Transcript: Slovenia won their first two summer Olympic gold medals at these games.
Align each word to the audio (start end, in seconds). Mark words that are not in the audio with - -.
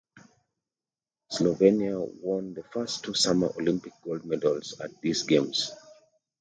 Slovenia 1.31 1.99
won 2.23 2.55
their 2.55 2.63
first 2.63 3.03
two 3.03 3.13
summer 3.13 3.53
Olympic 3.55 3.93
gold 4.01 4.25
medals 4.25 4.79
at 4.83 4.99
these 4.99 5.21
games. 5.21 5.73